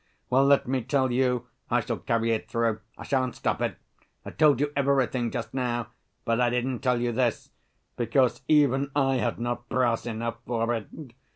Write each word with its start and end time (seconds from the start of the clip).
Well, 0.31 0.45
let 0.45 0.67
me 0.67 0.81
tell 0.81 1.11
you, 1.11 1.45
I 1.69 1.81
shall 1.81 1.99
carry 1.99 2.31
it 2.31 2.49
through. 2.49 2.79
I 2.97 3.03
shan't 3.03 3.35
stop 3.35 3.61
it. 3.61 3.77
I 4.25 4.31
told 4.31 4.59
you 4.59 4.73
everything 4.75 5.29
just 5.29 5.53
now, 5.53 5.89
but 6.25 6.41
I 6.41 6.49
didn't 6.49 6.79
tell 6.79 6.99
you 6.99 7.11
this, 7.11 7.51
because 7.97 8.41
even 8.47 8.89
I 8.95 9.17
had 9.17 9.37
not 9.39 9.69
brass 9.69 10.07
enough 10.07 10.37
for 10.47 10.73
it. 10.73 10.87